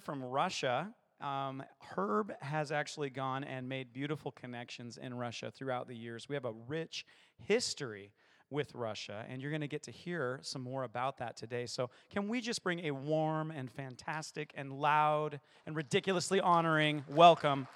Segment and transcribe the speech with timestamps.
[0.00, 0.88] from Russia.
[1.20, 1.62] Um,
[1.94, 6.30] Herb has actually gone and made beautiful connections in Russia throughout the years.
[6.30, 7.04] We have a rich
[7.46, 8.10] history
[8.48, 11.66] with Russia, and you're going to get to hear some more about that today.
[11.66, 17.66] So, can we just bring a warm and fantastic and loud and ridiculously honoring welcome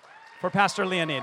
[0.40, 1.22] for Pastor Leonid?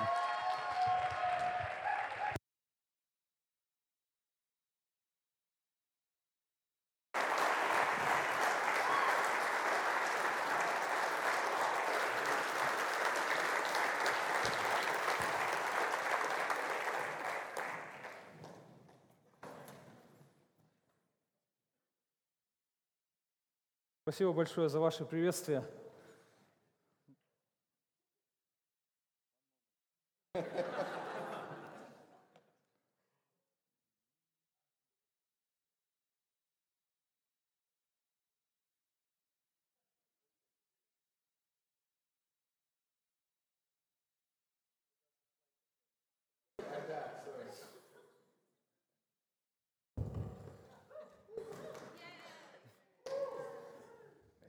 [24.14, 25.64] Спасибо большое за ваше приветствие.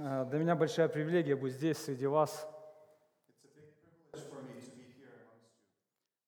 [0.00, 2.48] А, Для меня большая привилегия быть здесь, среди вас.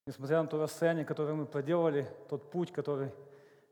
[0.07, 3.13] Несмотря на то расстояние, которое мы проделали, тот путь, который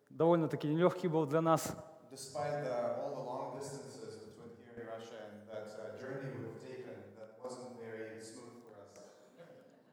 [0.08, 1.76] довольно-таки нелегкий был для нас,
[2.14, 6.62] Despite the, all the long distances between here and Russia and that uh, journey we've
[6.62, 8.94] taken that wasn't very smooth for us.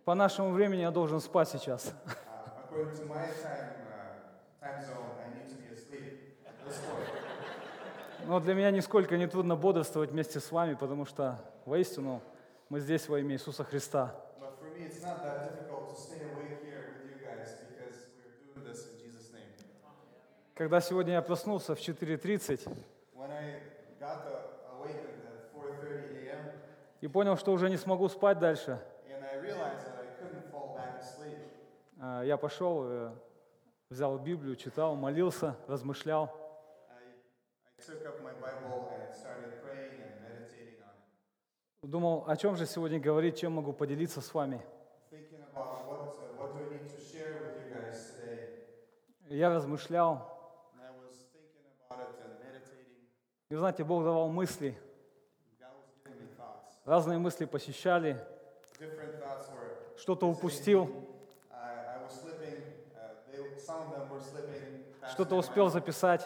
[0.05, 1.87] по нашему времени я должен спать сейчас.
[2.05, 2.13] Uh,
[2.63, 7.09] according to my time, uh, time zone, I need to be asleep at this point.
[8.27, 12.21] Но для меня нисколько не трудно бодрствовать вместе с вами, потому что воистину
[12.69, 14.13] мы здесь во имя Иисуса Христа.
[14.39, 18.05] But for me, it's not that difficult to stay awake here with you guys because
[18.15, 19.49] we're doing this in Jesus' name.
[20.55, 22.67] Когда сегодня я проснулся в 4.30
[23.15, 23.61] When I
[23.99, 26.51] got uh, awakened at 4:30 a.m.
[27.01, 28.79] и понял, что уже не смогу спать дальше,
[32.03, 33.11] а, я пошел, э,
[33.89, 36.35] взял Библию, читал, молился, размышлял.
[41.83, 44.61] Думал, о чем же сегодня говорить, чем могу поделиться с вами.
[45.11, 48.47] thinking about what uh, what do I need to share with you guys today.
[49.29, 50.23] Я размышлял,
[50.73, 53.11] And I was thinking about it and meditating.
[53.51, 54.79] И знаете, Бог давал мысли,
[56.85, 58.17] разные мысли посещали,
[59.97, 60.89] что-то упустил.
[61.51, 61.99] Uh,
[65.11, 66.25] что-то успел записать.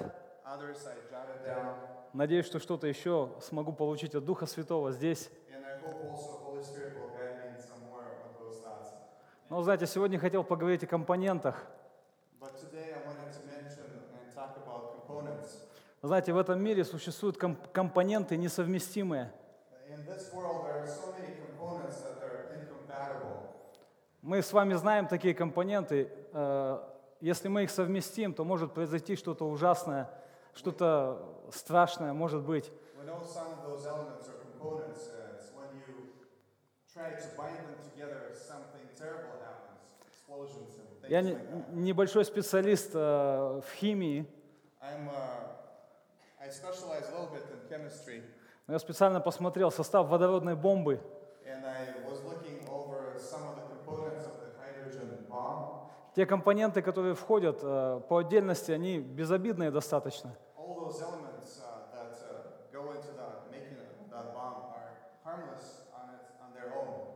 [2.13, 5.31] Надеюсь, что что-то еще смогу получить от Духа Святого здесь.
[9.50, 11.66] Но, знаете, сегодня хотел поговорить о компонентах.
[12.40, 13.81] But today I wanted to mention
[14.13, 15.66] and talk about components.
[16.05, 19.31] Знаете, в этом мире существуют ком- компоненты несовместимые.
[24.21, 26.11] Мы с вами знаем такие компоненты.
[26.33, 26.79] Э,
[27.21, 30.09] Если мы их совместим, то может произойти что-то ужасное,
[30.53, 31.17] что-то
[31.51, 32.71] страшное, может быть.
[41.07, 41.38] Uh, Я не-
[41.71, 44.25] небольшой специалист э, в химии,
[44.81, 45.44] I'm, uh, a
[48.67, 51.00] но я специально посмотрел состав водородной бомбы.
[56.16, 60.33] Те компоненты, которые входят э, по отдельности, они безобидные достаточно.
[60.57, 62.45] Uh, uh,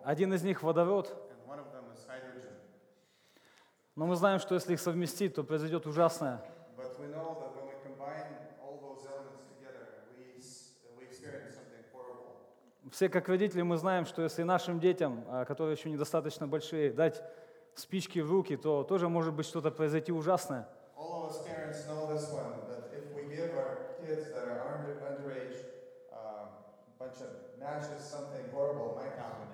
[0.04, 1.16] Один из них водород,
[3.96, 6.42] но мы знаем, что если их совместить, то произойдет ужасное.
[6.78, 9.86] But we know that when we combine all those elements together,
[10.18, 12.36] we, s- we experience something horrible.
[12.92, 17.24] Все как родители мы знаем, что если нашим детям, а, которые еще недостаточно большие, дать
[17.76, 20.68] спички в руки, то тоже может быть что-то произойти ужасное.
[20.98, 21.30] One,
[25.08, 25.66] underage
[26.12, 26.50] uh,
[27.60, 28.16] matches,
[29.18, 29.48] happen.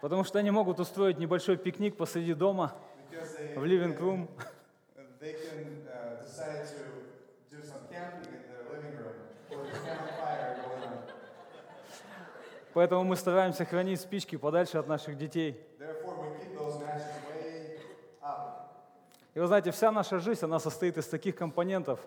[0.00, 2.72] Потому что они могут устроить небольшой пикник посреди дома,
[3.56, 4.28] в living room,
[5.24, 9.16] they can uh, decide to do some camping in their living room
[9.48, 10.98] with a campfire going on.
[12.74, 15.64] Поэтому мы стараемся хранить спички подальше от наших детей.
[19.34, 22.00] И вы знаете, вся наша жизнь, она состоит из таких компонентов.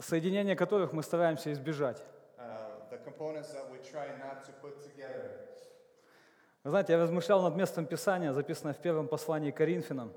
[0.00, 2.02] Соединение которых мы стараемся избежать.
[2.36, 2.90] Uh.
[6.64, 10.12] Вы знаете, я размышлял над местом Писания, записанное в первом послании Коринфянам.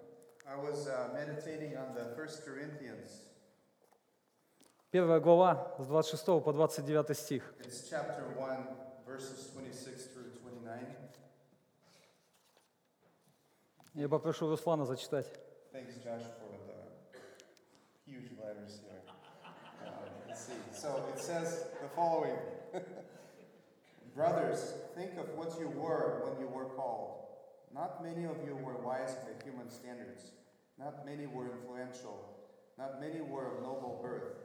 [0.48, 3.25] I was uh, meditating on the First Corinthians.
[4.96, 7.54] Первая глава с 26 по 29 стих.
[7.60, 8.66] It's chapter 1,
[9.06, 10.88] verses 26 through 29.
[13.96, 15.26] Я попрошу Руслана зачитать.
[15.74, 17.20] Thanks, Josh, for the
[18.06, 19.02] huge letters here.
[19.84, 19.90] Uh,
[20.30, 20.54] let's see.
[20.72, 22.38] So it says the following
[24.16, 27.18] Brothers, think of what you were when you were called.
[27.74, 30.32] Not many of you were wise by human standards.
[30.80, 32.18] Not many were influential.
[32.78, 34.45] Not many were of noble birth.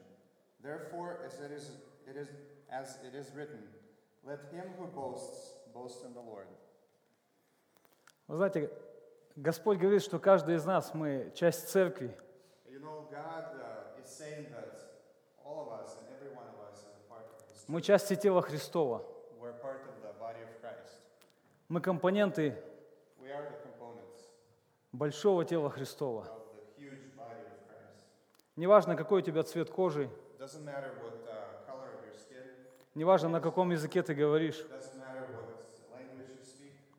[0.63, 1.71] Therefore, as it is,
[2.07, 2.27] it is,
[2.71, 3.59] as it is written,
[4.23, 6.47] let him who boasts boast in the Lord.
[8.27, 8.69] Вы знаете,
[9.35, 12.15] Господь говорит, что каждый из нас, мы часть церкви.
[12.69, 14.71] You know, God uh, is saying that
[15.43, 17.65] all of us and every one of us is a part of His.
[17.67, 19.01] Мы части тела Христова.
[19.39, 20.99] We're part of the body of Christ.
[21.69, 22.55] Мы компоненты
[23.19, 24.29] We are the components
[24.93, 26.21] большого тела Христова.
[26.25, 28.05] of the huge body of Christ.
[28.55, 30.09] Неважно, какой у тебя цвет кожи,
[30.41, 30.47] Uh,
[32.95, 34.65] неважно, на каком языке ты говоришь,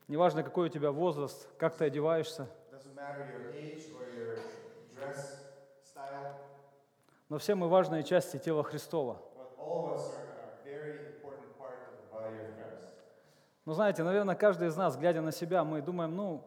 [0.06, 2.46] неважно, какой у тебя возраст, как ты одеваешься,
[7.28, 9.20] но все мы важные части тела Христова.
[13.64, 16.44] Но знаете, наверное, каждый из нас, глядя на себя, мы думаем, ну,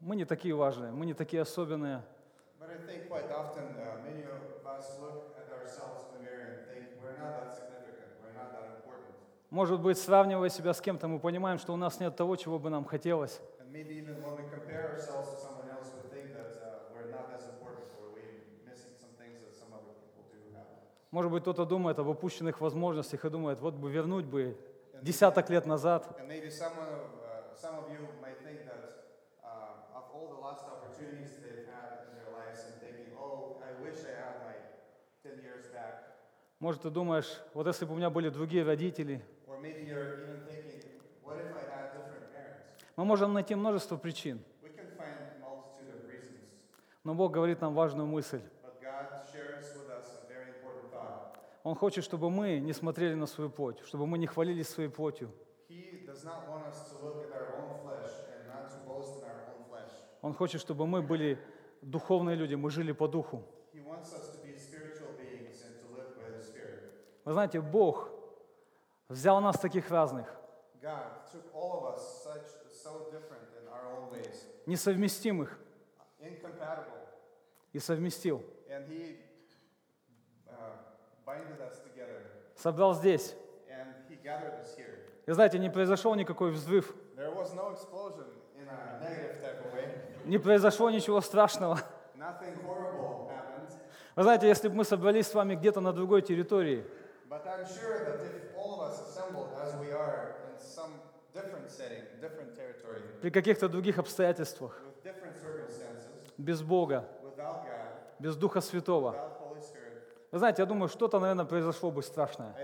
[0.00, 2.02] мы не такие важные, мы не такие особенные.
[2.60, 6.58] But I think quite often uh, many of us look at ourselves in the mirror
[6.58, 9.14] and think we're not that significant, we're not that important.
[9.50, 12.68] Может быть, сравнивая себя с кем-то, мы понимаем, что у нас нет того, чего бы
[12.68, 13.40] нам хотелось.
[13.60, 13.88] Uh.
[21.10, 24.58] Может быть, кто-то думает об упущенных возможностях и думает, вот бы вернуть бы
[25.00, 26.06] десяток лет назад.
[26.20, 29.08] And maybe someone of, uh, some of you might think that
[29.42, 33.72] uh, of all the lost opportunities they've had in their lives and thinking, oh, I
[33.82, 34.56] wish I had my
[35.22, 36.04] 10 years back.
[36.60, 39.24] Может, ты думаешь, вот если бы у меня были другие родители,
[42.96, 44.42] Мы можем найти множество причин.
[47.04, 48.42] Но Бог говорит нам важную мысль.
[51.62, 55.30] Он хочет, чтобы мы не смотрели на свою плоть, чтобы мы не хвалились своей плотью.
[60.22, 61.38] Он хочет, чтобы мы были
[61.82, 63.44] духовные люди, мы жили по духу.
[67.24, 68.17] Вы знаете, Бог
[69.08, 70.26] взял нас таких разных,
[70.82, 73.10] such so
[74.66, 75.58] несовместимых,
[77.72, 78.42] и совместил.
[78.68, 79.18] He
[80.46, 80.72] uh,
[82.56, 83.34] Собрал здесь.
[85.26, 87.76] И знаете, не произошел никакой взрыв, no
[90.24, 91.80] не произошло ничего страшного.
[94.16, 96.84] Вы знаете, если бы мы собрались с вами где-то на другой территории,
[97.30, 100.92] sure that if all of us assembled as we are in some
[101.34, 104.80] different setting, different territory, при каких-то других обстоятельствах,
[106.36, 107.08] без Бога,
[108.18, 109.16] без Духа Святого,
[110.30, 112.54] вы знаете, я думаю, что-то, наверное, произошло бы страшное.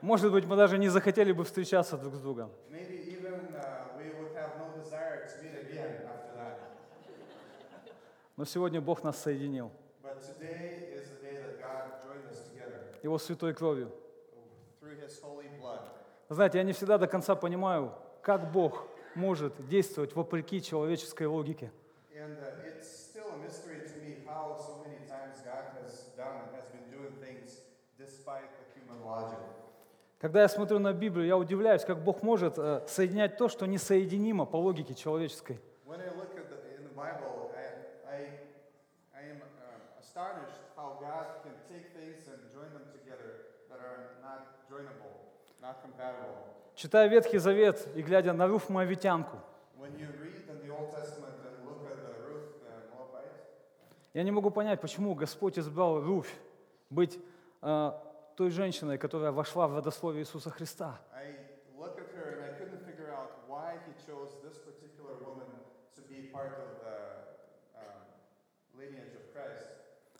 [0.00, 2.50] Может быть, мы даже не захотели бы встречаться друг с другом.
[2.72, 3.00] Uh.
[8.40, 9.70] Но сегодня Бог нас соединил
[13.02, 13.92] Его святой кровью.
[16.34, 21.72] Знаете, я не всегда до конца понимаю, как Бог может действовать вопреки человеческой логике.
[22.14, 23.20] And uh, so
[26.16, 26.40] done.
[30.20, 34.44] Когда я смотрю на Библию, я удивляюсь, как Бог может э, соединять то, что несоединимо
[34.44, 35.58] по логике человеческой.
[35.86, 37.64] When I look at the, in the Bible, I,
[38.06, 38.20] I,
[39.16, 44.20] I am uh, astonished how God can take things and join them together that are
[44.22, 45.20] not joinable
[45.60, 46.50] not compatible.
[46.80, 49.36] Читая Ветхий Завет и глядя на Руф Моавитянку,
[49.76, 49.84] uh,
[54.14, 56.34] я не могу понять, почему Господь избрал Руфь
[56.88, 57.18] быть
[57.60, 57.92] э,
[58.34, 60.98] той женщиной, которая вошла в родословие Иисуса Христа.
[69.34, 69.66] Christ.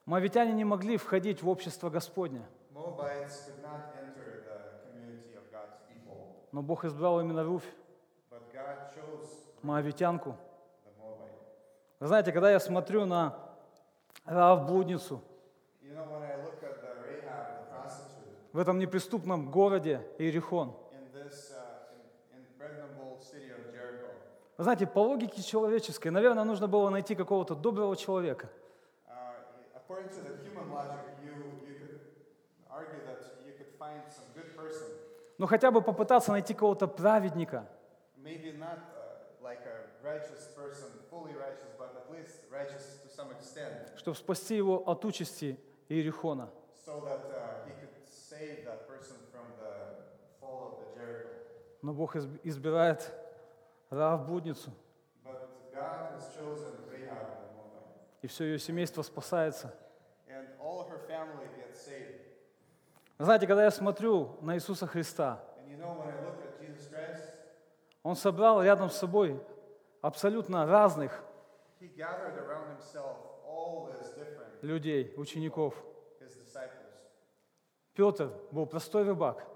[0.04, 2.42] Моавитяне не могли входить в общество Господне,
[2.74, 7.68] Moabites could not enter the community of God's people, но Бог избрал именно Руфь,
[9.62, 10.36] Моавитянку.
[12.00, 13.38] Вы знаете, когда я смотрю на
[14.24, 15.22] Раав блудницу
[18.52, 20.74] в этом неприступном городе Иерихон, uh,
[24.56, 28.48] вы знаете, по логике человеческой, наверное, нужно было найти какого-то доброго человека,
[29.08, 29.34] uh,
[29.74, 31.32] according to the human logic, you,
[31.66, 32.00] you could
[32.70, 34.88] argue that you could find some good person,
[35.40, 37.66] но хотя бы попытаться найти кого-то праведника,
[38.22, 39.64] not uh, like
[40.54, 40.90] person,
[42.52, 43.00] righteous,
[43.96, 46.50] чтобы спасти его от участи Иерихона.
[46.84, 47.56] so that uh.
[51.80, 53.10] Но Бог изб- избирает
[53.88, 54.70] Раав блудницу,
[58.20, 59.74] и все ее семейство спасается.
[60.28, 62.20] and all her family gets saved.
[63.20, 65.44] Вы знаете, когда я смотрю на Иисуса Христа,
[68.02, 69.38] Он собрал рядом с собой
[70.00, 71.22] абсолютно разных
[74.62, 75.74] людей, учеников.
[77.92, 79.46] Петр был простой рыбак.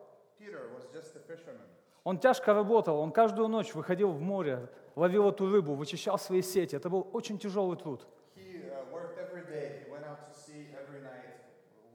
[2.02, 6.76] Он тяжко работал, он каждую ночь выходил в море, ловил эту рыбу, вычищал свои сети.
[6.76, 8.06] Это был очень тяжелый труд.
[8.37, 9.87] He uh, worked every day.
[9.87, 11.33] He went out to sea every night,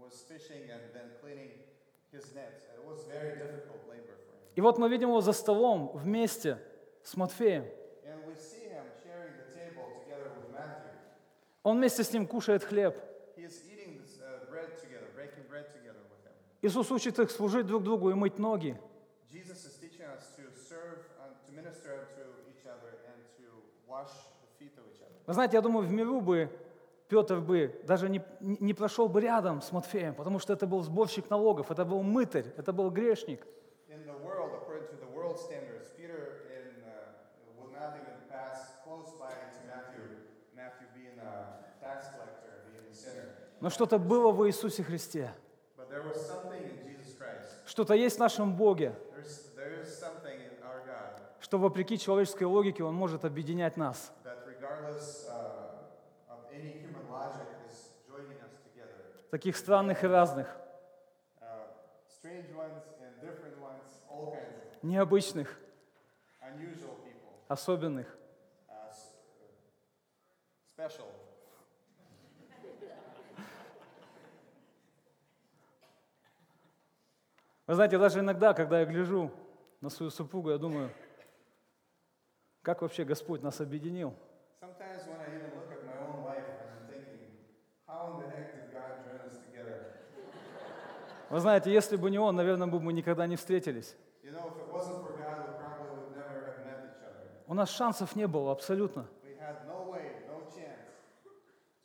[0.09, 1.51] was fishing and then cleaning
[2.11, 2.65] his nets.
[2.73, 3.08] It was very difficult labor for him.
[4.55, 6.57] И вот мы видим его за столом вместе
[7.03, 7.65] с Матфеем.
[11.63, 12.95] Он вместе с ним кушает хлеб.
[13.37, 13.79] Uh.
[16.61, 18.77] Иисус учит их служить друг другу и мыть ноги.
[25.25, 26.49] Вы знаете, я думаю, в миру бы
[27.09, 31.29] Петр бы даже не, не прошел бы рядом с Матфеем, потому что это был сборщик
[31.29, 33.45] налогов, это был мытарь, это был грешник.
[41.21, 41.59] Uh.
[43.61, 45.33] Но что-то было в Иисусе Христе.
[47.65, 48.95] Что-то есть в нашем Боге,
[51.39, 54.11] что вопреки человеческой логике Он может объединять нас.
[54.23, 59.01] that, regardless uh, of any human logic, is joining us together.
[59.31, 60.47] Таких странных и разных,
[61.41, 61.67] Uh,
[64.81, 65.59] необычных,
[67.47, 68.07] особенных.
[68.67, 68.93] uh.
[77.67, 79.31] Вы знаете, даже иногда, когда я гляжу
[79.81, 80.89] на свою супругу, я думаю,
[82.63, 84.15] как вообще Господь нас объединил?
[84.61, 87.21] Sometimes when I even look at my own life and I'm thinking,
[87.87, 89.95] how in the heck did God join us together?
[91.29, 93.95] Вы знаете, если бы не Он, наверное, бы мы никогда не встретились.
[94.23, 95.59] You know, God.
[97.47, 99.07] У нас шансов не было абсолютно.
[99.65, 100.41] No way, no.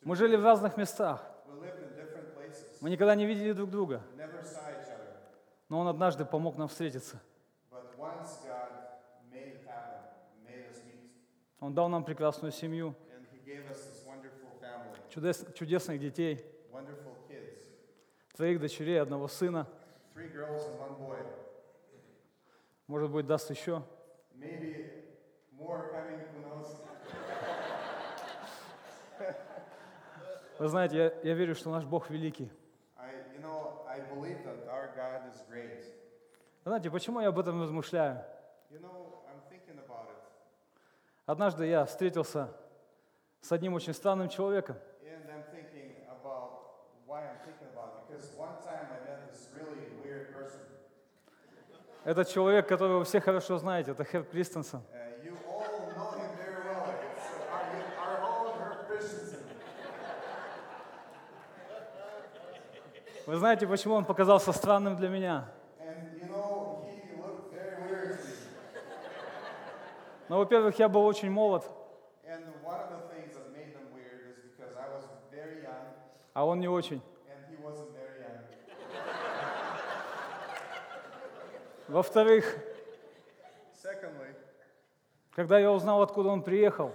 [0.03, 1.23] Мы жили в разных местах.
[2.81, 4.01] Мы никогда не видели друг друга.
[5.69, 7.19] Но Он однажды помог нам встретиться.
[9.31, 10.01] Made happen,
[10.45, 11.09] made
[11.59, 12.93] Он дал нам прекрасную семью,
[15.09, 16.45] чудес- чудесных детей,
[18.35, 19.67] троих дочерей, одного сына.
[22.87, 23.81] Может быть, даст еще.
[30.57, 32.49] Вы знаете, я, я верю, что наш Бог великий.
[32.97, 35.83] I, you know, I believe that our God is great.
[36.63, 38.23] Знаете, почему я об этом размышляю?
[38.71, 40.17] You know, I'm thinking about it.
[41.25, 42.49] Однажды я встретился
[43.41, 44.77] с одним очень странным человеком.
[45.03, 48.07] And I'm thinking about why I'm thinking about it.
[48.07, 50.61] Because one time I met this really weird person.
[52.05, 54.81] Этот человек, которого вы все хорошо знаете, это Херб Кристенсен.
[54.93, 55.05] Uh.
[63.25, 65.49] Вы знаете, почему он показался странным для меня?
[70.29, 71.63] Ну, во-первых, я был очень молод,
[76.33, 77.01] а он не очень.
[77.27, 78.43] and he wasn't very young.
[81.87, 82.57] Во-вторых,
[85.35, 86.91] когда я узнал, откуда он приехал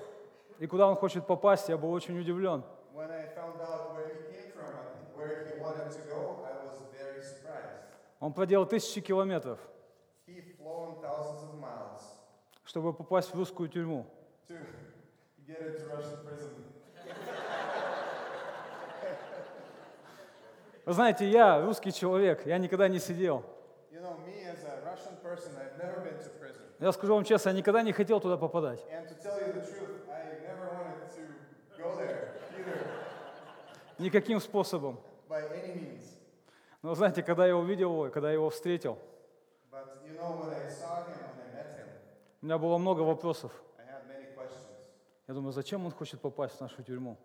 [0.59, 2.65] и куда он хочет попасть, я был очень удивлен.
[8.19, 9.59] Он проделал тысячи километров,
[12.65, 14.07] чтобы попасть в русскую тюрьму.
[20.85, 23.45] Вы знаете, я русский человек, я никогда не сидел.
[26.79, 28.85] Я скажу вам честно, я никогда не хотел туда попадать.
[33.99, 34.99] Никаким способом.
[36.83, 38.99] Но знаете, когда я увидел его, когда я его встретил,
[40.05, 40.51] you know,
[41.77, 41.89] him,
[42.41, 43.53] у меня было много вопросов.
[45.29, 47.19] Я думаю, зачем он хочет попасть в нашу тюрьму?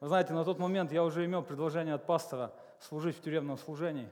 [0.00, 4.08] Вы знаете, на тот момент я уже имел предложение от пастора служить в тюремном служении.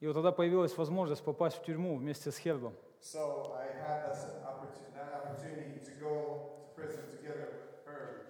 [0.00, 2.74] И вот тогда появилась возможность попасть в тюрьму вместе с Хербом.
[3.00, 8.26] So I had this opportunity, that opportunity to go to prison together with her.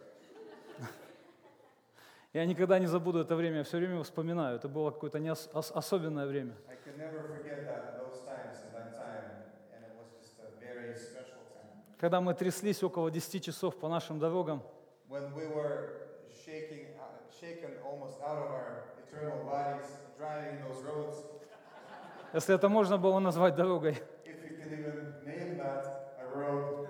[2.32, 4.56] Я никогда не забуду это время, я все время вспоминаю.
[4.56, 6.54] Это было какое-то неос- ос- особенное время.
[6.70, 9.44] I could never forget that those times and that time,
[9.74, 11.84] and it was just a very special time.
[12.02, 14.60] Когда мы тряслись около 10 часов по нашим дорогам,
[15.08, 16.08] When we were
[16.44, 19.86] shaking, uh, shaken almost out of our eternal bodies,
[20.18, 21.24] driving those roads,
[22.32, 24.02] если это можно было назвать дорогой.
[24.24, 26.88] if you can even name that a road.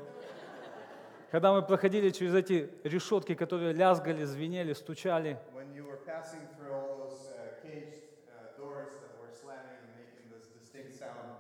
[1.31, 6.73] Когда мы проходили через эти решетки, которые лязгали, звенели, стучали, When you were passing through
[6.73, 8.00] all those uh, caged
[8.31, 11.37] uh, doors that were slamming and making this distinct sound.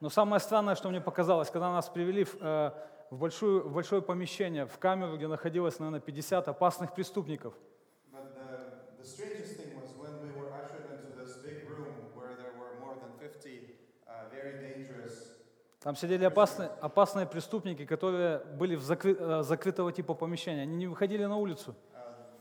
[0.00, 2.72] Но самое странное, что мне показалось, когда нас привели в, э,
[3.12, 7.52] в, большую, в большое помещение, в камеру, где находилось, наверное, 50 опасных преступников.
[8.10, 12.34] But the, the strangest thing was when we were ushered into this big room where
[12.40, 13.76] there were more than 50
[14.08, 15.28] uh, very dangerous
[15.80, 20.62] Там сидели опасные, опасные преступники, которые были в закры- э, закрытого типа помещения.
[20.62, 21.74] Они не выходили на улицу.
[21.94, 22.32] Um.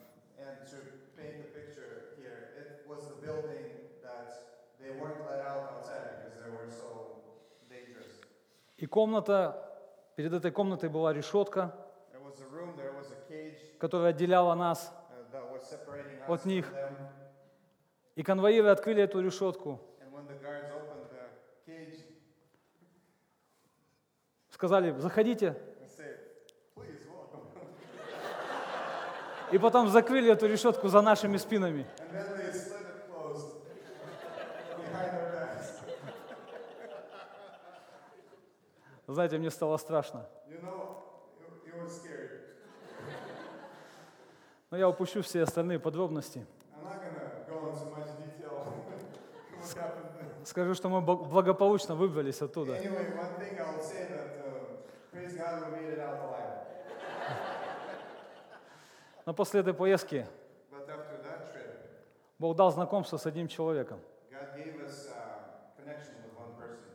[8.77, 9.70] И комната,
[10.15, 11.75] перед этой комнатой была решетка,
[13.79, 14.93] которая отделяла нас.
[16.27, 16.71] uh, От них.
[18.15, 19.79] И конвоиры открыли эту решетку,
[24.61, 25.55] сказали, заходите.
[29.51, 31.85] И потом закрыли эту решетку за нашими спинами.
[39.13, 40.25] Знаете, мне стало страшно.
[44.69, 46.45] Но я упущу все остальные подробности.
[50.45, 52.73] Скажу, что мы бл- благополучно выбрались оттуда.
[52.73, 53.01] Uh.
[59.25, 60.25] Но после этой поездки
[62.39, 63.99] Бог дал знакомство с одним человеком.
[64.31, 66.89] God gave us uh, connection with one person.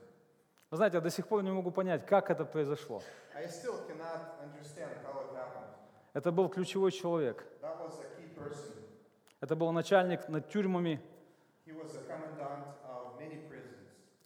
[0.71, 3.03] Вы знаете, я до сих пор не могу понять, как это произошло.
[6.13, 7.47] Это был ключевой человек.
[9.41, 11.01] Это был начальник над тюрьмами,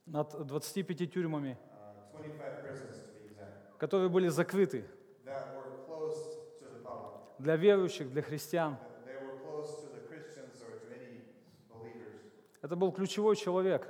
[0.06, 4.84] над 25 тюрьмами, uh, 25 prisons to be exact, которые были закрыты
[7.38, 8.76] для верующих, для христиан.
[12.62, 13.88] Это был ключевой человек.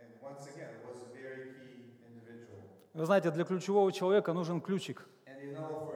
[0.00, 2.62] And once again, it was a very key individual.
[2.92, 5.06] Вы знаете, для ключевого человека нужен ключик.
[5.26, 5.92] You know,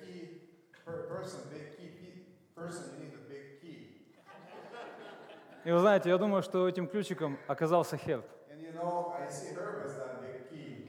[0.00, 0.40] key
[0.86, 1.40] person,
[1.76, 2.96] key person.
[5.64, 8.24] И вы знаете, я думаю, что этим ключиком оказался Херб.
[8.48, 9.12] You know,
[10.48, 10.88] key.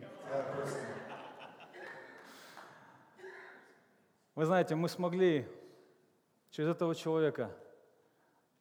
[4.36, 5.48] Вы знаете, мы смогли
[6.52, 7.50] через этого человека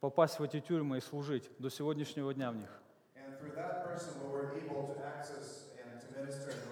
[0.00, 2.70] попасть в эти тюрьмы и служить до сегодняшнего дня в них.
[3.14, 6.65] And through that person, we were able to access and to minister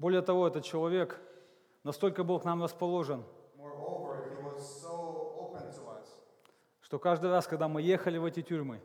[0.00, 1.20] Более того, этот человек
[1.84, 3.22] настолько был к нам расположен,
[6.80, 8.80] что каждый раз, когда мы ехали в эти тюрьмы,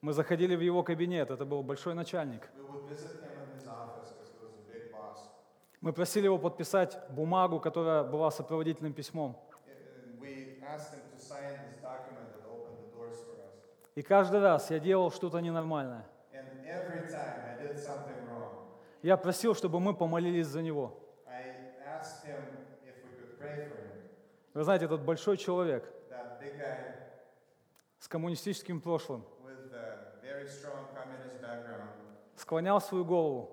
[0.00, 2.50] мы заходили в его кабинет, это был большой начальник.
[5.80, 9.36] Мы просили его подписать бумагу, которая была сопроводительным письмом.
[13.94, 16.04] И каждый раз я делал что-то ненормальное.
[16.32, 17.78] And every time I did
[19.02, 20.98] Я просил, чтобы мы помолились за него.
[24.54, 25.92] Вы знаете, этот большой человек
[27.98, 29.24] с коммунистическим прошлым
[32.36, 33.50] склонял свою голову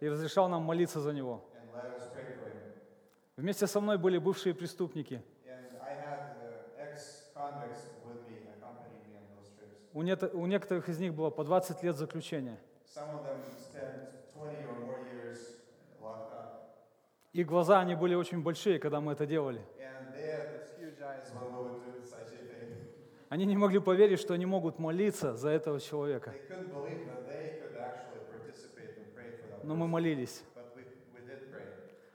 [0.00, 1.44] и разрешал нам молиться за него.
[3.36, 5.22] Вместе со мной были бывшие преступники.
[9.92, 12.58] У некоторых из них было по 20 лет заключения.
[12.88, 15.38] Some of them spent 20 or more years
[16.02, 16.54] locked up.
[17.32, 19.62] И глаза они были очень большие, когда мы это делали.
[23.28, 26.34] Они не могли поверить, что они могут молиться за этого человека.
[29.62, 30.42] Но мы молились.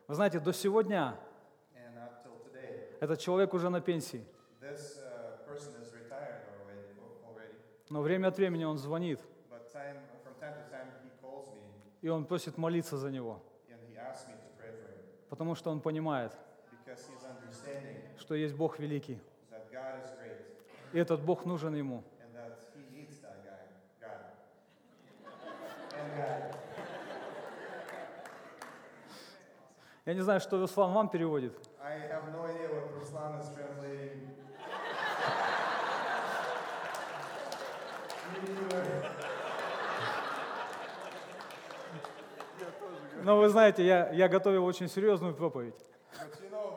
[0.08, 1.16] Вы знаете, до сегодня
[3.00, 4.26] этот человек уже на пенсии.
[4.62, 5.14] uh.
[7.90, 11.62] Но время от времени он звонит, But time, from time to time, he calls me
[12.04, 13.42] и он просит молиться за него.
[15.30, 16.38] Потому что он понимает,
[18.18, 19.20] что есть Бог великий.
[20.92, 22.04] И этот Бог нужен ему.
[30.06, 31.58] Я не знаю, что Руслан вам переводит.
[31.80, 34.28] No idea what Ruslan is translating.
[38.42, 39.24] Me neither.
[43.24, 45.76] Но вы знаете, я, я готовил очень серьезную проповедь.
[46.42, 46.74] You know.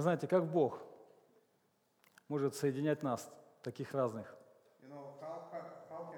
[0.00, 0.80] So знаете, как Бог
[2.28, 3.30] может соединять нас,
[3.62, 4.34] таких разных.
[4.82, 6.10] You know, how, how, so?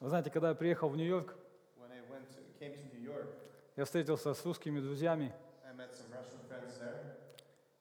[0.00, 1.36] Вы знаете, когда я приехал в Нью-Йорк,
[3.76, 5.32] я встретился с русскими друзьями,
[5.64, 7.14] I met some Russian friends there,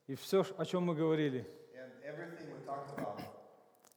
[0.08, 1.46] и все, о чем мы говорили,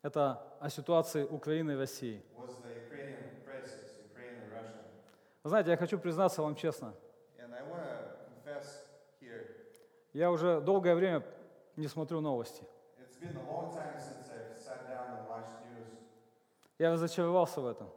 [0.03, 2.23] это о ситуации Украины и России.
[5.43, 6.95] Вы знаете, я хочу признаться вам честно,
[10.13, 11.25] я уже долгое время
[11.77, 12.65] не смотрю новости.
[16.79, 17.89] Я разочаровался в этом.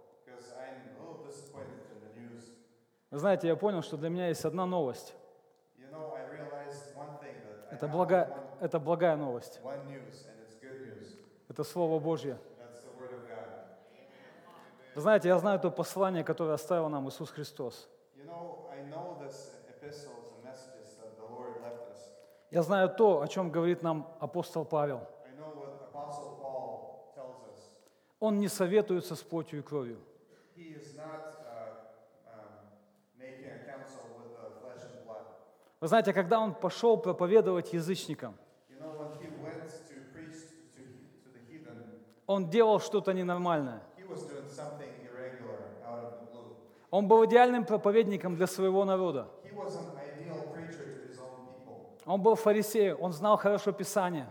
[3.14, 5.14] Вы знаете, я понял, что для меня есть одна новость.
[5.78, 8.28] You know, I realized one thing that I Это, one,
[8.62, 9.60] это благая новость.
[11.50, 12.38] Это Слово Божье.
[14.96, 17.90] Вы знаете, я знаю то послание, которое оставил нам Иисус Христос.
[22.52, 25.08] Я знаю то, о чем говорит нам апостол Павел.
[28.20, 30.00] Он не советуется с плотью и кровью.
[30.56, 31.74] He is not uh,
[32.30, 32.70] um,
[33.18, 35.26] making a counsel with the flesh and blood.
[35.84, 38.38] Вы знаете, когда он пошел проповедовать язычникам,
[42.26, 43.84] он делал что-то ненормальное.
[46.90, 49.28] Он был идеальным проповедником для своего народа.
[52.06, 54.30] Он был фарисеем, он знал хорошо Писание.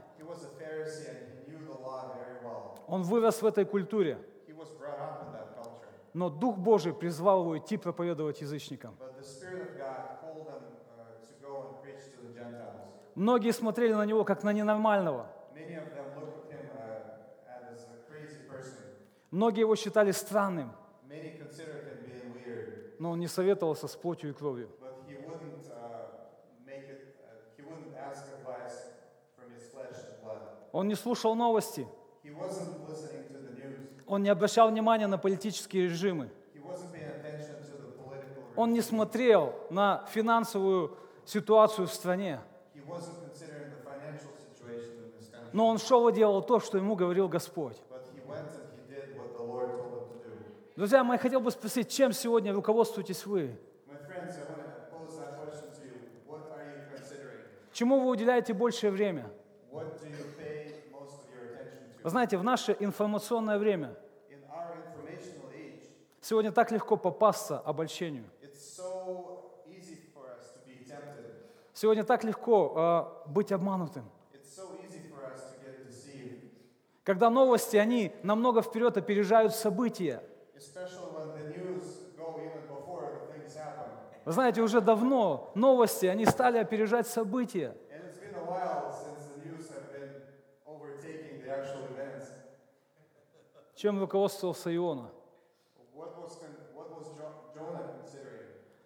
[2.87, 4.19] Он вырос в этой культуре.
[6.15, 8.97] Но Дух Божий призвал его идти проповедовать язычникам.
[8.99, 10.63] But the Spirit of God called him
[10.93, 13.02] uh, to go and preach to the Gentiles.
[13.15, 15.27] Многие смотрели на него как на ненормального.
[15.55, 15.73] Uh.
[19.31, 20.73] Многие его считали странным,
[22.99, 24.69] но он не советовался с плотью и кровью.
[24.81, 26.13] Uh, uh.
[30.73, 31.87] Он не слушал новости,
[34.07, 36.31] он не обращал внимания на политические режимы,
[38.57, 42.41] он не смотрел на финансовую ситуацию в стране,
[45.53, 47.77] Но он шел и делал то, что ему говорил Господь.
[50.77, 53.59] Друзья мои, хотел бы спросить, чем сегодня руководствуетесь вы?
[57.73, 59.31] Чему вы уделяете большее время?
[62.03, 63.97] Вы знаете, в наше информационное время
[66.21, 68.25] сегодня так легко попасться обольщению.
[68.43, 71.25] it's so easy for us to be tempted.
[71.75, 74.05] Сегодня так легко э, быть обманутым.
[77.03, 80.23] Когда новости, они намного вперед опережают события.
[84.25, 87.77] Вы знаете, уже давно новости, они стали опережать события.
[93.75, 95.11] Чем руководствовался Иона?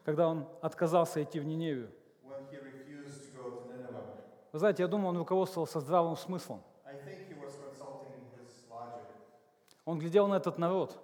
[0.05, 1.91] Когда он отказался идти в Ниневию.
[2.37, 4.05] when he refused to go to Nineveh.
[4.57, 6.63] Вы знаете, я думаю, он руководствовался здравым смыслом.
[9.85, 10.99] Он глядел на этот народ,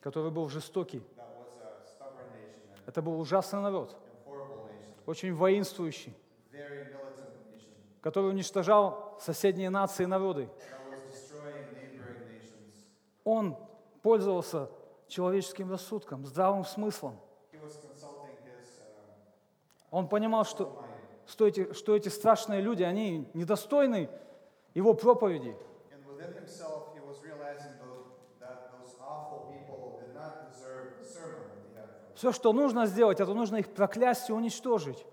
[0.00, 1.04] который был жестокий.
[2.86, 3.94] Это был ужасный народ,
[5.04, 6.16] очень воинствующий,
[8.00, 10.48] который уничтожал соседние нации и народы.
[13.22, 13.54] Он
[14.00, 14.70] пользовался
[15.08, 17.20] человеческим рассудком, здравым смыслом.
[17.52, 17.58] Uh,
[19.90, 20.85] Он понимал, что.
[21.26, 24.08] Что, эти, что эти страшные люди, они недостойны
[24.74, 25.56] его проповеди.
[32.14, 35.04] Все, что нужно сделать, это нужно их проклясть и уничтожить.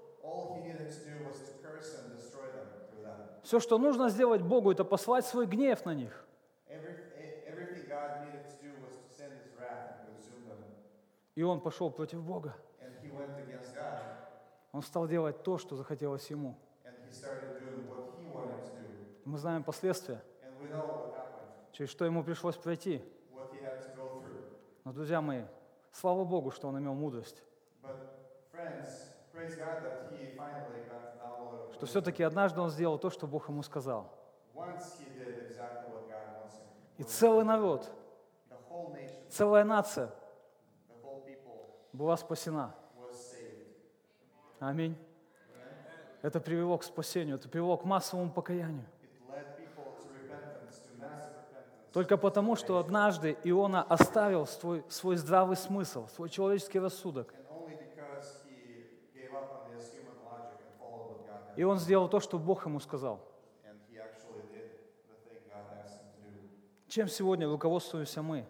[3.44, 6.26] Все, что нужно сделать Богу, это послать свой гнев на них.
[6.70, 6.84] E-.
[11.36, 12.56] И он пошел против Бога.
[12.80, 14.00] And he went against God,
[14.74, 16.58] Он стал делать то, что захотелось ему.
[19.24, 20.22] Мы знаем последствия,
[21.72, 23.02] через что ему пришлось пройти.
[24.84, 25.44] Но, друзья мои,
[25.92, 27.44] слава Богу, что он имел мудрость.
[31.74, 34.12] Что все-таки однажды он сделал то, что Бог ему сказал.
[36.98, 37.92] И целый народ,
[39.30, 40.12] целая нация
[41.94, 42.76] была спасена.
[44.64, 44.96] Аминь.
[46.22, 48.86] Это привело к спасению, это привело к массовому покаянию.
[51.92, 57.34] Только потому, что однажды Иона оставил свой, свой здравый смысл, свой человеческий рассудок.
[61.58, 63.20] И он сделал то, что Бог ему сказал.
[66.88, 68.48] Чем сегодня руководствуемся мы?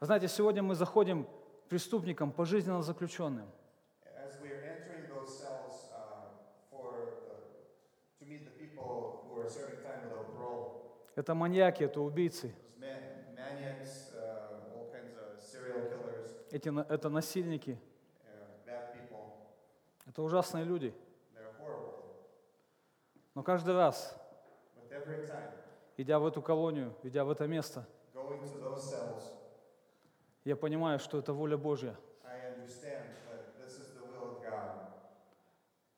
[0.00, 1.26] Знаете, сегодня мы заходим
[1.68, 3.48] преступникам, пожизненно заключенным.
[4.02, 4.22] Uh,
[11.14, 12.94] Это маньяки, это убийцы, uh,
[16.50, 17.78] эти, это насильники,
[18.66, 18.80] uh,
[20.06, 20.94] это ужасные люди.
[23.34, 24.14] Но каждый раз,
[25.96, 29.32] идя в эту колонию, идя в это место, going to those cells,
[30.46, 31.96] я понимаю, что это воля Божья.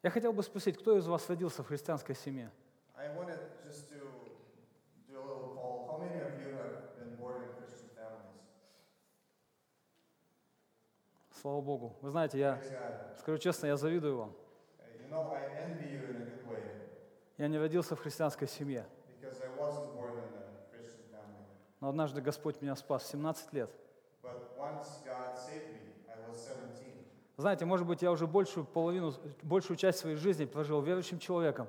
[0.03, 2.51] Я хотел бы спросить, кто из вас родился в христианской семье?
[11.43, 11.97] Слава Богу.
[12.01, 12.59] Вы знаете, я
[13.19, 14.33] скажу честно, я завидую вам.
[15.11, 15.39] Uh,
[17.37, 18.87] Я не родился в христианской семье,
[21.81, 23.71] но однажды Господь меня спас в 17 лет.
[24.23, 26.85] But once God saved me, I was 17.
[27.39, 31.69] Знаете, может быть, я уже большую половину, большую часть своей жизни прожил верующим человеком.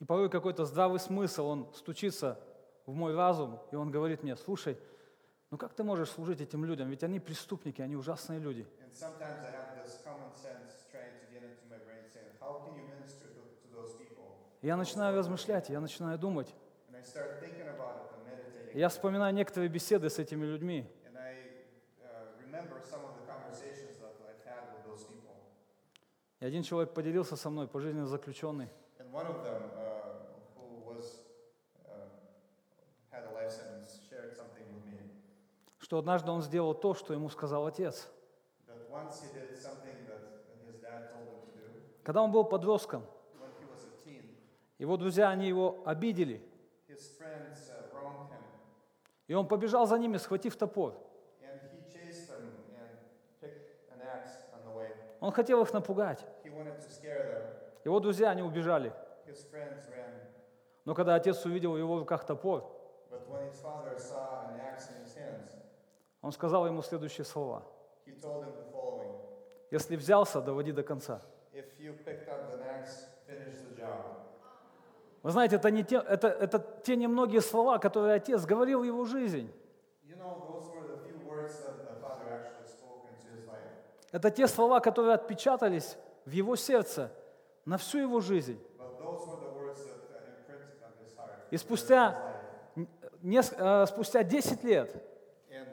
[0.00, 2.40] И порой какой-то здравый смысл, он стучится
[2.86, 4.76] в мой разум, и он говорит мне, слушай,
[5.52, 6.90] ну как ты можешь служить этим людям?
[6.90, 8.66] Ведь они преступники, они ужасные люди.
[14.60, 16.52] Я начинаю размышлять, я начинаю думать.
[18.74, 20.90] Я вспоминаю некоторые беседы с этими людьми.
[21.08, 21.32] And I
[22.04, 25.34] uh, remember some of the conversations that I've had with those people.
[26.40, 28.68] И один человек поделился со мной, пожизненно заключенный.
[28.98, 30.18] Them, uh,
[30.84, 31.24] was
[31.84, 34.00] uh, sentence,
[35.78, 38.08] что однажды он сделал то, что ему сказал отец.
[42.02, 43.04] Когда он был подростком,
[44.04, 44.22] teen,
[44.78, 46.42] его друзья, они его обидели,
[46.86, 48.26] friends uh,
[49.26, 50.94] и он побежал за ними, схватив топор.
[51.42, 52.90] and he chased them and
[53.40, 54.90] picked an axe on the way.
[55.20, 56.26] Он хотел их напугать.
[57.84, 58.92] Его друзья, они убежали.
[60.84, 62.64] Но когда отец увидел в его руках топор,
[66.20, 67.62] он сказал ему следующие слова.
[69.70, 71.20] Если взялся, доводи до конца.
[75.22, 79.04] Вы знаете, это, не те, это, это те немногие слова, которые отец говорил в его
[79.04, 79.52] жизнь.
[80.06, 83.74] You know, those were the few words that the father actually spoke into his life.
[84.12, 87.10] Это те слова, которые отпечатались в его сердце
[87.64, 88.58] на всю его жизнь.
[91.50, 92.18] И спустя,
[93.22, 94.94] э, спустя 10 лет,
[95.50, 95.66] And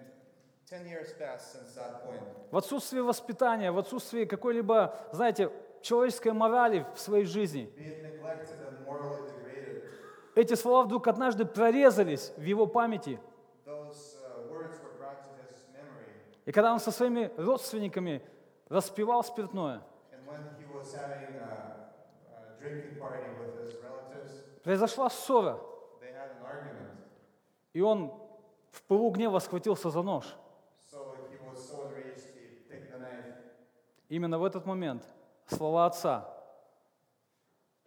[0.69, 2.21] 10 years passed since that point.
[2.51, 7.69] в отсутствии воспитания, в отсутствии какой-либо, знаете, человеческой морали в своей жизни,
[10.35, 13.19] эти слова вдруг однажды прорезались в его памяти.
[13.65, 16.13] those uh, words were brought to his memory.
[16.45, 18.21] И когда он со своими родственниками
[18.69, 19.81] распивал спиртное,
[23.65, 25.59] his relatives, произошла ссора,
[27.73, 28.13] и он
[28.71, 30.35] в пылу гнева схватился за нож.
[34.07, 35.03] Именно в этот момент
[35.47, 36.31] слова отца,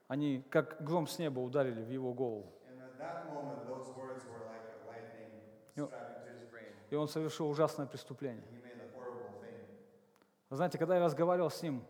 [0.09, 2.53] они как гром с неба ударили в его голову.
[6.91, 8.45] И он совершил ужасное преступление.
[10.49, 11.85] Вы знаете, когда я разговаривал с ним,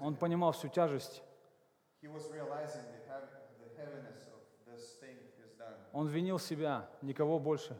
[0.00, 1.22] он понимал всю тяжесть.
[5.92, 7.76] Он винил себя, никого больше.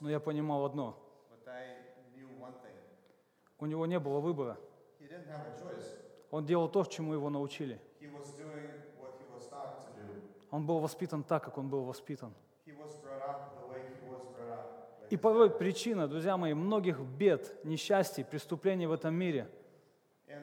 [0.00, 0.98] Но я понимал одно.
[3.58, 4.58] У него не было выбора.
[6.30, 7.80] Он делал то, чему его научили.
[10.50, 12.34] Он был воспитан так, как он был воспитан.
[12.64, 14.82] He was brought up the way he was brought up.
[15.12, 19.46] И порой причина, друзья мои, многих бед, несчастий, преступлений в этом мире
[20.26, 20.40] uh,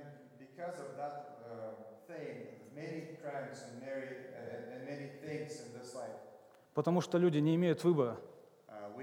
[6.75, 8.17] Потому что люди не имеют выбора.
[8.67, 8.93] uh.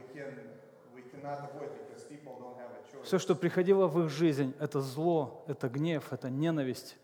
[3.03, 6.97] Все, что приходило в их жизнь, это зло, это гнев, это ненависть,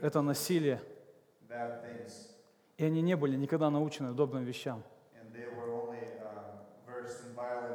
[0.00, 0.82] это насилие.
[2.76, 4.82] И они не были никогда научены добрым вещам.
[7.36, 7.74] Uh.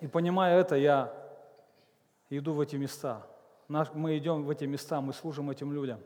[0.00, 1.12] И понимая это, я
[2.30, 3.26] иду в эти места.
[3.68, 6.00] Мы идем в эти места, мы служим этим людям.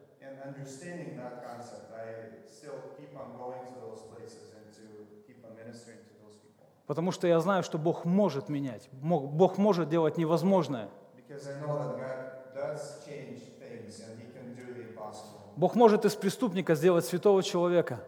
[6.87, 8.89] Потому что я знаю, что Бог может менять.
[8.93, 10.89] Бог может делать невозможное.
[11.17, 15.42] Because I know that God does change things and He can do the impossible.
[15.57, 18.01] Бог может из преступника сделать святого человека.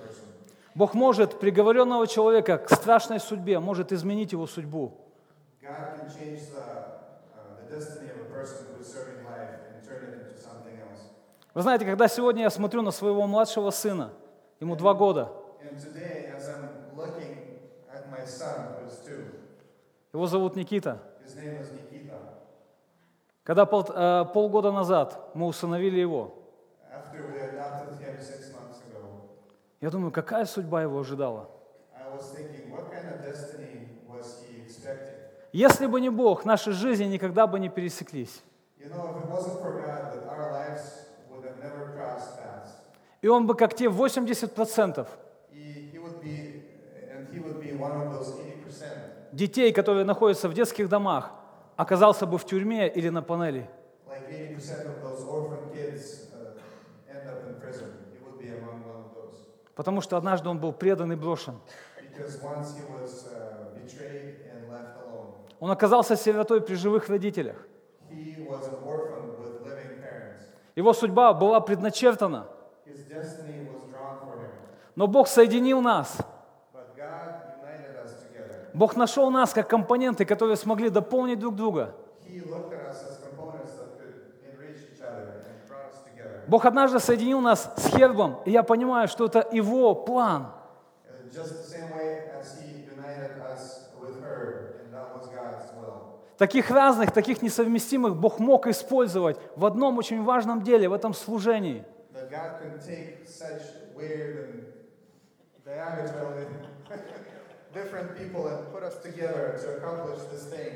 [0.00, 0.28] Person.
[0.74, 4.98] Бог может приговоренного человека к страшной судьбе, может изменить его судьбу.
[5.62, 5.92] Uh.
[11.54, 14.12] Вы знаете, когда сегодня я смотрю на своего младшего сына,
[14.60, 15.30] ему два года,
[20.12, 21.02] его зовут Никита.
[21.24, 22.18] his name is Nikita.
[23.44, 26.32] Когда пол- э, полгода назад мы усыновили его,
[29.80, 31.48] я думаю, какая судьба его ожидала?
[35.52, 38.42] Если бы не Бог, наши жизни никогда бы не пересеклись.
[43.20, 45.06] И он бы, как те 80%
[45.52, 46.62] He, he would be,
[47.12, 51.30] and he would be one of those 80%, детей, которые находятся в детских домах,
[51.82, 53.68] оказался бы в тюрьме или на панели.
[54.08, 57.88] like 80% of those orphan kids uh, end up in prison.
[58.12, 59.36] He would be among one of those.
[59.74, 61.54] Потому что однажды он был предан и брошен.
[61.54, 62.32] Uh.
[65.60, 67.56] Он оказался сиротой при живых родителях.
[70.74, 72.48] Его судьба была предначертана.
[74.94, 76.18] Но Бог соединил нас.
[76.74, 78.61] But God united us together.
[78.74, 81.94] Бог нашел нас как компоненты, которые смогли дополнить друг друга.
[86.46, 90.52] Бог однажды соединил нас с Хербом, и я понимаю, что это Его план.
[96.36, 101.84] Таких разных, таких несовместимых Бог мог использовать в одном очень важном деле, в этом служении.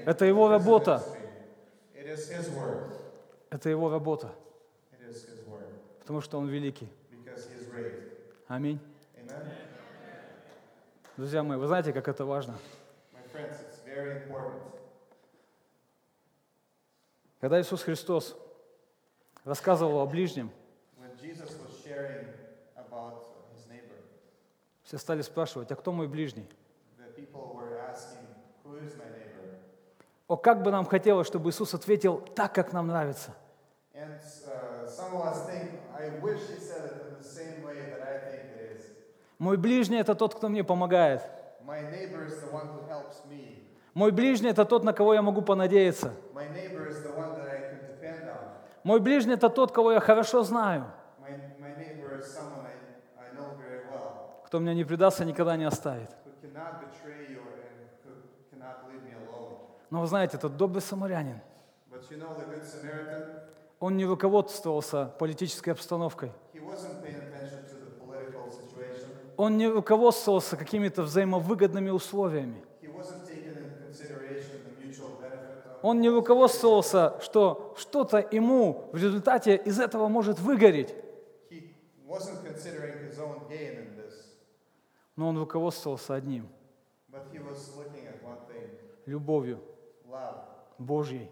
[0.07, 1.03] Это Его работа.
[3.51, 4.33] Это Его работа,
[6.01, 6.89] потому что Он великий.
[8.49, 8.81] Аминь.
[11.17, 12.55] Друзья мои, вы знаете, как это важно?
[17.41, 18.37] Когда Иисус Христос
[19.45, 20.51] рассказывал о ближнем,
[24.83, 26.49] все стали спрашивать, а кто мой ближний?
[26.99, 28.27] the people were asking,
[28.65, 29.59] Who is my neighbor?
[30.29, 33.31] О, как бы нам хотелось, чтобы Иисус ответил так, как нам нравится.
[33.95, 35.77] And uh, think.
[39.39, 41.23] Мой ближний– это тот, кто мне помогает.
[43.95, 46.13] Мой ближний– это тот, на кого я могу понадеяться.
[48.83, 50.87] Мой ближний– это тот, кого я хорошо знаю,
[51.21, 51.85] My, my I,
[53.19, 53.35] I
[53.91, 56.11] well, кто меня не предаст и никогда не оставит.
[56.25, 58.13] who cannot betray you and who
[58.51, 59.57] cannot leave me alone.
[59.91, 61.41] Но вы знаете, этот добрый самарянин,
[62.11, 62.37] you know,
[63.79, 66.33] он не руководствовался политической обстановкой.
[69.37, 72.65] Он не руководствовался какими-то взаимовыгодными условиями.
[75.83, 80.95] Он не руководствовался, что что-то ему в результате из этого может выгореть.
[85.15, 86.49] Но он руководствовался одним
[89.07, 89.61] любовью
[90.79, 91.31] Божьей.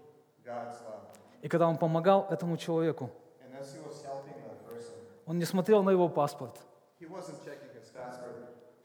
[1.43, 3.11] И когда он помогал этому человеку,
[5.27, 6.59] он не смотрел на его паспорт,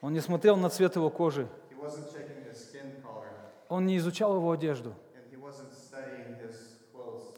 [0.02, 1.48] он не смотрел на цвет его кожи,
[3.68, 4.94] он не изучал его одежду,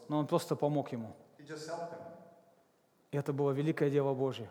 [0.07, 1.15] но он просто помог ему.
[3.11, 4.49] И это было великое дело Божье.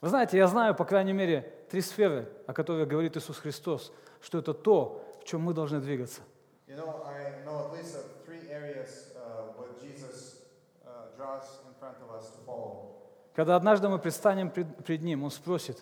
[0.00, 4.38] Вы знаете, я знаю, по крайней мере, три сферы, о которых говорит Иисус Христос, что
[4.38, 6.20] это то, в чем мы должны двигаться.
[6.66, 10.42] You know, I know at least of three areas uh, what Jesus
[10.84, 12.88] uh, draws in front of us to follow.
[13.34, 15.78] Когда однажды мы предстанем пред, пред Ним, Он спросит,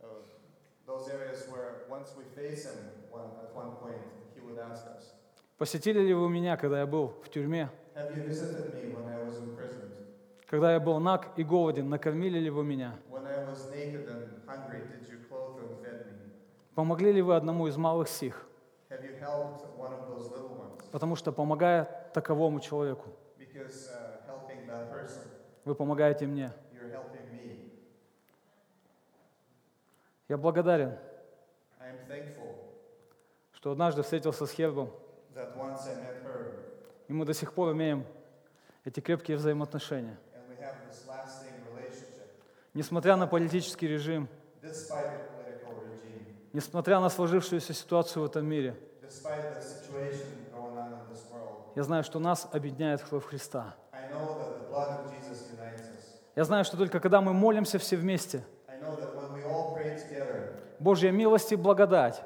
[0.00, 0.06] Uh,
[0.86, 2.76] those areas where once we face Him
[3.10, 4.00] one, at one point,
[4.34, 5.12] He would ask us,
[5.58, 9.22] посетили ли вы меня, когда я был в тюрьме, Have you visited me when I
[9.24, 9.92] was imprisoned?
[10.46, 14.28] когда я был наг и голоден, накормили ли вы меня, When I was naked and
[14.46, 16.30] hungry, did you clothe and fed me?
[16.74, 18.44] помогли ли вы одному из малых сих,
[20.92, 23.06] потому что помогая таковому человеку,
[23.38, 25.08] uh,
[25.64, 26.52] вы помогаете мне.
[30.28, 30.98] Я благодарен,
[33.52, 34.90] что однажды встретился с her,
[37.08, 38.04] и мы до сих пор имеем
[38.84, 40.18] эти крепкие взаимоотношения.
[42.74, 44.28] Несмотря на политический режим,
[46.52, 48.76] несмотря на сложившуюся ситуацию в этом мире,
[51.74, 53.74] я знаю, что нас объединяет кровь Христа.
[56.36, 58.44] Я знаю, что только когда мы молимся все вместе,
[60.78, 62.22] Божья милость и благодать,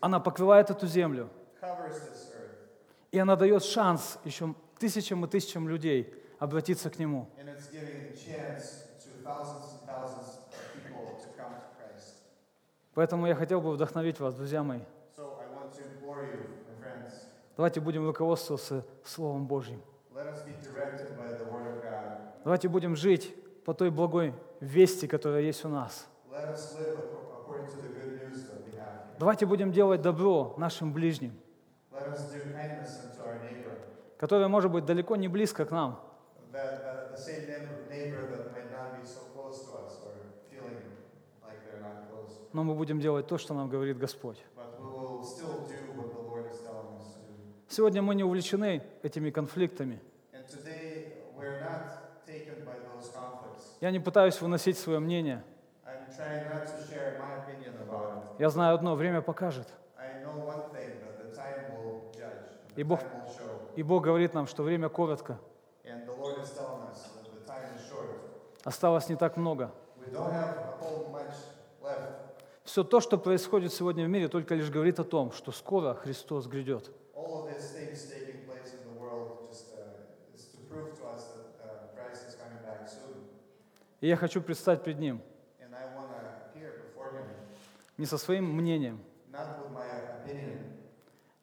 [0.00, 1.30] она покрывает эту землю,
[3.10, 7.28] и она дает шанс еще тысячам и тысячам людей обратиться к Нему.
[7.38, 12.22] and it's giving a chance to thousands and thousands of people to come to Christ.
[12.94, 14.80] Поэтому я хотел бы вдохновить вас, друзья мои.
[17.56, 19.82] Давайте будем руководствоваться Словом Божьим.
[22.44, 23.34] Давайте будем жить
[23.64, 26.08] по той благой вести, которая есть у нас.
[29.18, 31.38] Давайте будем делать добро нашим ближним,
[34.16, 36.00] которое может быть далеко не близко к нам,
[36.52, 40.14] that, that the same neighbor, neighbor that might not be so close to us or
[40.50, 40.82] feeling
[41.44, 42.39] like they're not close.
[42.52, 44.38] Но мы будем делать то, что нам говорит Господь.
[47.68, 50.00] Сегодня мы не увлечены этими конфликтами.
[53.80, 55.42] Я не пытаюсь выносить свое мнение.
[58.38, 59.68] Я знаю одно, время покажет.
[62.76, 63.00] И Бог-.
[63.76, 65.38] И Бог говорит нам, что время коротко.
[68.64, 69.70] Осталось не так много.
[69.98, 71.34] We don't have a whole much
[71.82, 72.30] left.
[72.70, 76.46] Все то, что происходит сегодня в мире, только лишь говорит о том, что скоро Христос
[76.46, 76.92] грядет.
[77.16, 77.58] Uh, uh.
[84.00, 85.20] И я хочу предстать пред Ним
[87.98, 89.00] не со своим мнением,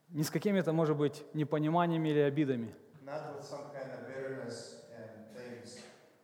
[0.07, 2.73] не с какими-то, может быть, непониманиями или обидами,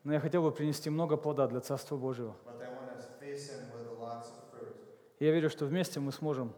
[0.06, 2.38] но я хотел бы принести много плода для Царства Божьего.
[2.46, 4.76] but I want to face Him with lots of fruit.
[5.13, 6.54] И я верю, что вместе мы сможем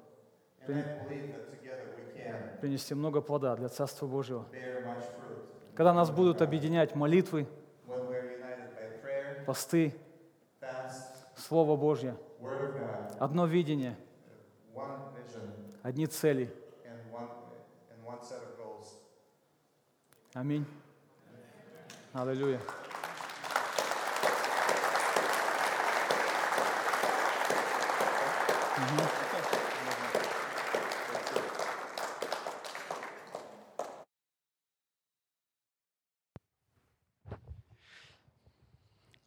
[2.61, 4.47] принести много плода для Царства Божьего.
[5.75, 7.47] Когда нас будут объединять молитвы,
[9.45, 9.93] посты,
[11.35, 12.17] Слово Божье,
[13.19, 13.95] одно видение,
[15.83, 16.51] одни цели.
[20.33, 20.65] Аминь.
[22.13, 22.59] Аллилуйя.
[28.75, 29.21] Mm-hmm.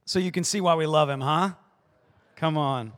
[0.05, 1.51] So you can see why we love him, huh?
[2.35, 2.95] Come on.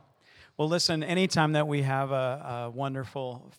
[0.55, 3.51] Well, listen, anytime that we have a, a wonderful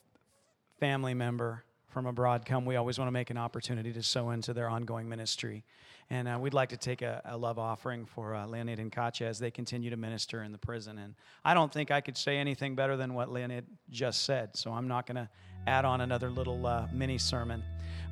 [0.80, 1.62] family member,
[1.92, 5.08] from abroad come, we always want to make an opportunity to sow into their ongoing
[5.08, 5.62] ministry.
[6.10, 9.26] And uh, we'd like to take a, a love offering for uh, Leonid and Katya
[9.26, 10.98] as they continue to minister in the prison.
[10.98, 14.72] And I don't think I could say anything better than what Leonid just said, so
[14.72, 15.28] I'm not going to
[15.66, 17.62] add on another little uh, mini sermon.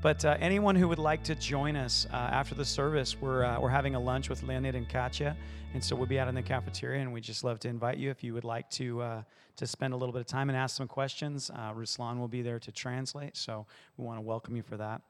[0.03, 3.61] But uh, anyone who would like to join us uh, after the service, we're, uh,
[3.61, 5.37] we're having a lunch with Leonid and Katya.
[5.75, 8.11] And so we'll be out in the cafeteria, and we'd just love to invite you
[8.11, 9.23] if you would like to, uh,
[9.57, 11.51] to spend a little bit of time and ask some questions.
[11.51, 13.67] Uh, Ruslan will be there to translate, so
[13.97, 15.03] we want to welcome you for that.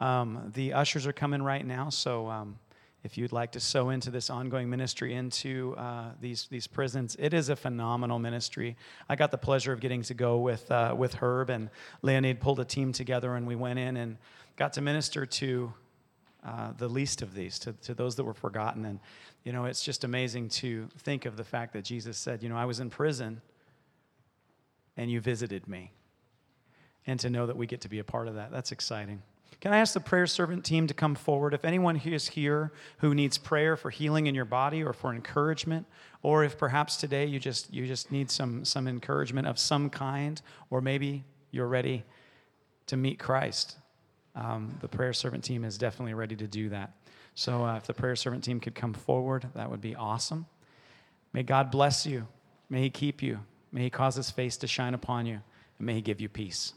[0.00, 2.58] Um, the ushers are coming right now, so um,
[3.02, 7.32] if you'd like to sow into this ongoing ministry into uh, these these prisons, it
[7.32, 8.76] is a phenomenal ministry.
[9.08, 11.70] I got the pleasure of getting to go with uh, with Herb and
[12.02, 14.18] Leonid pulled a team together, and we went in and
[14.56, 15.72] got to minister to
[16.44, 18.84] uh, the least of these, to, to those that were forgotten.
[18.84, 19.00] And
[19.44, 22.56] you know, it's just amazing to think of the fact that Jesus said, you know,
[22.56, 23.40] I was in prison,
[24.96, 25.92] and you visited me,
[27.06, 28.50] and to know that we get to be a part of that.
[28.50, 29.22] That's exciting.
[29.66, 31.52] Can I ask the prayer servant team to come forward?
[31.52, 35.86] If anyone is here who needs prayer for healing in your body or for encouragement,
[36.22, 40.40] or if perhaps today you just you just need some some encouragement of some kind,
[40.70, 42.04] or maybe you're ready
[42.86, 43.76] to meet Christ,
[44.36, 46.92] um, the prayer servant team is definitely ready to do that.
[47.34, 50.46] So uh, if the prayer servant team could come forward, that would be awesome.
[51.32, 52.28] May God bless you.
[52.70, 53.40] May He keep you.
[53.72, 55.40] May He cause His face to shine upon you,
[55.78, 56.72] and may He give you peace.